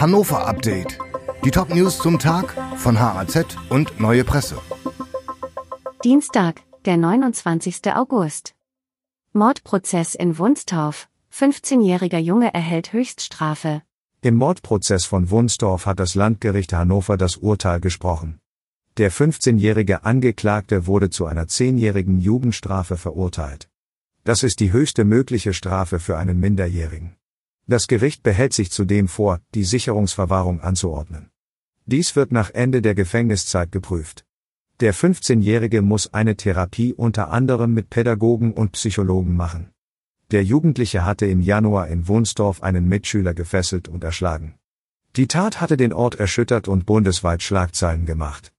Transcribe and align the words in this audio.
Hannover 0.00 0.46
Update. 0.46 0.96
Die 1.44 1.50
Top-News 1.50 1.98
zum 1.98 2.20
Tag 2.20 2.54
von 2.76 3.00
HAZ 3.00 3.56
und 3.68 3.98
Neue 3.98 4.22
Presse. 4.22 4.56
Dienstag, 6.04 6.62
der 6.84 6.96
29. 6.96 7.80
August. 7.96 8.54
Mordprozess 9.32 10.14
in 10.14 10.38
Wunstorf. 10.38 11.08
15-jähriger 11.34 12.18
Junge 12.18 12.54
erhält 12.54 12.92
Höchststrafe. 12.92 13.82
Im 14.20 14.36
Mordprozess 14.36 15.04
von 15.04 15.30
Wunstorf 15.30 15.86
hat 15.86 15.98
das 15.98 16.14
Landgericht 16.14 16.72
Hannover 16.72 17.16
das 17.16 17.36
Urteil 17.36 17.80
gesprochen. 17.80 18.38
Der 18.98 19.10
15-jährige 19.10 20.04
Angeklagte 20.04 20.86
wurde 20.86 21.10
zu 21.10 21.26
einer 21.26 21.46
10-jährigen 21.46 22.20
Jugendstrafe 22.20 22.96
verurteilt. 22.96 23.68
Das 24.22 24.44
ist 24.44 24.60
die 24.60 24.70
höchste 24.70 25.04
mögliche 25.04 25.54
Strafe 25.54 25.98
für 25.98 26.16
einen 26.18 26.38
Minderjährigen. 26.38 27.17
Das 27.70 27.86
Gericht 27.86 28.22
behält 28.22 28.54
sich 28.54 28.70
zudem 28.70 29.08
vor, 29.08 29.42
die 29.54 29.62
Sicherungsverwahrung 29.62 30.62
anzuordnen. 30.62 31.28
Dies 31.84 32.16
wird 32.16 32.32
nach 32.32 32.50
Ende 32.50 32.80
der 32.80 32.94
Gefängniszeit 32.94 33.70
geprüft. 33.70 34.24
Der 34.80 34.94
15-Jährige 34.94 35.82
muss 35.82 36.14
eine 36.14 36.34
Therapie 36.34 36.94
unter 36.94 37.30
anderem 37.30 37.74
mit 37.74 37.90
Pädagogen 37.90 38.54
und 38.54 38.72
Psychologen 38.72 39.36
machen. 39.36 39.70
Der 40.30 40.44
Jugendliche 40.44 41.04
hatte 41.04 41.26
im 41.26 41.42
Januar 41.42 41.88
in 41.88 42.08
Wunsdorf 42.08 42.62
einen 42.62 42.88
Mitschüler 42.88 43.34
gefesselt 43.34 43.86
und 43.86 44.02
erschlagen. 44.02 44.54
Die 45.16 45.26
Tat 45.26 45.60
hatte 45.60 45.76
den 45.76 45.92
Ort 45.92 46.14
erschüttert 46.14 46.68
und 46.68 46.86
bundesweit 46.86 47.42
Schlagzeilen 47.42 48.06
gemacht. 48.06 48.50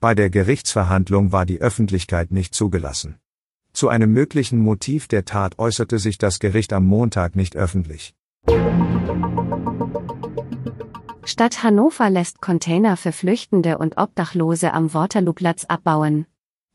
Bei 0.00 0.14
der 0.14 0.28
Gerichtsverhandlung 0.28 1.32
war 1.32 1.46
die 1.46 1.62
Öffentlichkeit 1.62 2.30
nicht 2.30 2.54
zugelassen. 2.54 3.16
Zu 3.72 3.88
einem 3.88 4.12
möglichen 4.12 4.58
Motiv 4.58 5.08
der 5.08 5.24
Tat 5.24 5.58
äußerte 5.58 5.98
sich 5.98 6.18
das 6.18 6.40
Gericht 6.40 6.74
am 6.74 6.84
Montag 6.84 7.36
nicht 7.36 7.56
öffentlich. 7.56 8.14
Stadt 11.24 11.62
Hannover 11.62 12.10
lässt 12.10 12.40
Container 12.40 12.96
für 12.96 13.12
Flüchtende 13.12 13.78
und 13.78 13.96
Obdachlose 13.96 14.74
am 14.74 14.92
Waterlooplatz 14.92 15.64
abbauen. 15.64 16.26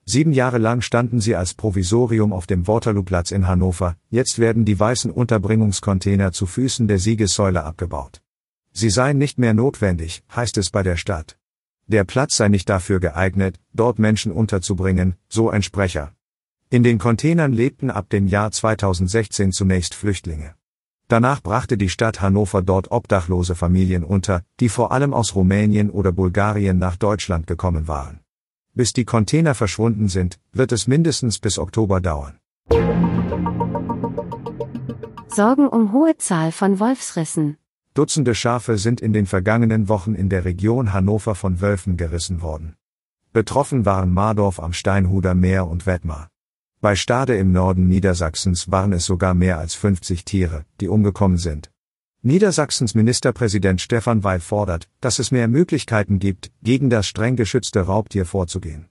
Sieben 0.05 0.33
Jahre 0.33 0.59
lang 0.59 0.81
standen 0.81 1.19
sie 1.19 1.35
als 1.35 1.53
Provisorium 1.55 2.31
auf 2.31 2.47
dem 2.47 2.67
Waterlooplatz 2.67 3.31
in 3.31 3.47
Hannover, 3.47 3.95
jetzt 4.09 4.39
werden 4.39 4.63
die 4.63 4.79
weißen 4.79 5.11
Unterbringungscontainer 5.11 6.31
zu 6.31 6.45
Füßen 6.45 6.87
der 6.87 6.99
Siegessäule 6.99 7.63
abgebaut. 7.63 8.21
Sie 8.71 8.89
seien 8.89 9.17
nicht 9.17 9.39
mehr 9.39 9.53
notwendig, 9.53 10.23
heißt 10.35 10.57
es 10.57 10.69
bei 10.69 10.83
der 10.83 10.97
Stadt. 10.97 11.37
Der 11.87 12.03
Platz 12.03 12.37
sei 12.37 12.49
nicht 12.49 12.69
dafür 12.69 12.99
geeignet, 12.99 13.59
dort 13.73 13.99
Menschen 13.99 14.31
unterzubringen, 14.31 15.15
so 15.27 15.49
ein 15.49 15.63
Sprecher. 15.63 16.13
In 16.69 16.83
den 16.83 16.97
Containern 16.97 17.53
lebten 17.53 17.91
ab 17.91 18.09
dem 18.09 18.27
Jahr 18.27 18.51
2016 18.51 19.51
zunächst 19.51 19.93
Flüchtlinge. 19.95 20.55
Danach 21.07 21.41
brachte 21.43 21.77
die 21.77 21.89
Stadt 21.89 22.21
Hannover 22.21 22.63
dort 22.63 22.91
obdachlose 22.91 23.53
Familien 23.53 24.03
unter, 24.03 24.41
die 24.59 24.69
vor 24.69 24.91
allem 24.91 25.13
aus 25.13 25.35
Rumänien 25.35 25.91
oder 25.91 26.11
Bulgarien 26.11 26.79
nach 26.79 26.95
Deutschland 26.95 27.45
gekommen 27.45 27.87
waren. 27.87 28.21
Bis 28.73 28.91
die 28.91 29.05
Container 29.05 29.53
verschwunden 29.53 30.07
sind, 30.09 30.39
wird 30.51 30.71
es 30.71 30.87
mindestens 30.87 31.39
bis 31.39 31.59
Oktober 31.59 32.01
dauern. 32.01 32.39
Sorgen 35.27 35.67
um 35.67 35.93
hohe 35.93 36.17
Zahl 36.17 36.51
von 36.51 36.79
Wolfsrissen. 36.79 37.57
Dutzende 37.93 38.35
Schafe 38.35 38.77
sind 38.77 38.99
in 38.99 39.13
den 39.13 39.25
vergangenen 39.27 39.87
Wochen 39.87 40.15
in 40.15 40.27
der 40.27 40.43
Region 40.43 40.91
Hannover 40.91 41.35
von 41.35 41.61
Wölfen 41.61 41.97
gerissen 41.97 42.41
worden. 42.41 42.75
Betroffen 43.31 43.85
waren 43.85 44.13
Mardorf 44.13 44.59
am 44.59 44.73
Steinhuder 44.73 45.35
Meer 45.35 45.67
und 45.67 45.85
Wettmar. 45.85 46.29
Bei 46.85 46.95
Stade 46.95 47.35
im 47.35 47.51
Norden 47.51 47.87
Niedersachsens 47.87 48.69
waren 48.69 48.93
es 48.93 49.05
sogar 49.05 49.33
mehr 49.33 49.57
als 49.57 49.73
50 49.73 50.23
Tiere, 50.23 50.65
die 50.79 50.87
umgekommen 50.87 51.39
sind. 51.39 51.71
Niedersachsens 52.21 52.93
Ministerpräsident 52.93 53.81
Stefan 53.81 54.23
Weil 54.23 54.39
fordert, 54.39 54.87
dass 55.01 55.17
es 55.17 55.31
mehr 55.31 55.47
Möglichkeiten 55.47 56.19
gibt, 56.19 56.51
gegen 56.61 56.91
das 56.91 57.07
streng 57.07 57.37
geschützte 57.37 57.81
Raubtier 57.81 58.27
vorzugehen. 58.27 58.85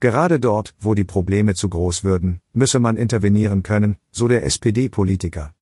Gerade 0.00 0.40
dort, 0.40 0.74
wo 0.80 0.94
die 0.94 1.04
Probleme 1.04 1.54
zu 1.54 1.68
groß 1.68 2.02
würden, 2.02 2.40
müsse 2.52 2.80
man 2.80 2.96
intervenieren 2.96 3.62
können, 3.62 3.94
so 4.10 4.26
der 4.26 4.44
SPD-Politiker. 4.44 5.54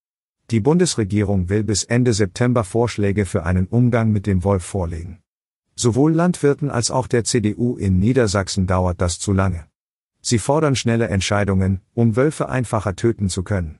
Die 0.51 0.61
Bundesregierung 0.61 1.51
will 1.51 1.65
bis 1.65 1.85
Ende 1.85 2.15
September 2.15 2.65
Vorschläge 2.65 3.27
für 3.27 3.45
einen 3.45 3.67
Umgang 3.67 4.11
mit 4.11 4.27
dem 4.27 4.43
Wolf 4.43 4.65
vorlegen. 4.65 5.19
Sowohl 5.77 6.15
Landwirten 6.15 6.71
als 6.71 6.91
auch 6.91 7.09
der 7.09 7.25
CDU 7.25 7.77
in 7.77 7.99
Niedersachsen 7.99 8.67
dauert 8.67 9.03
das 9.03 9.19
zu 9.19 9.35
lange. 9.35 9.67
Sie 10.27 10.39
fordern 10.39 10.75
schnelle 10.75 11.09
Entscheidungen, 11.09 11.83
um 11.93 12.17
Wölfe 12.17 12.49
einfacher 12.49 12.97
töten 12.97 13.29
zu 13.29 13.43
können. 13.43 13.79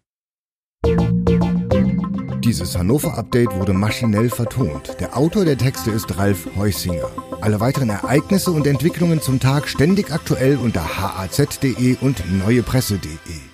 Dieses 2.45 2.77
Hannover-Update 2.77 3.55
wurde 3.55 3.73
maschinell 3.73 4.29
vertont. 4.29 5.01
Der 5.01 5.17
Autor 5.17 5.47
der 5.47 5.57
Texte 5.57 5.91
ist 5.91 6.19
Ralf 6.19 6.47
Heusinger. 6.57 7.09
Alle 7.41 7.61
weiteren 7.61 7.89
Ereignisse 7.89 8.51
und 8.51 8.67
Entwicklungen 8.67 9.23
zum 9.23 9.41
Tag 9.41 9.67
ständig 9.69 10.13
aktuell 10.13 10.59
unter 10.59 10.83
haz.de 10.99 11.97
und 12.03 12.23
neuepresse.de. 12.31 13.54